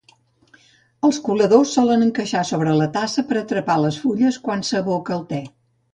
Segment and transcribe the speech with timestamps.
[1.09, 5.43] Els coladors solen encaixar sobre la tassa per atrapar les fulles quan s'aboca el te.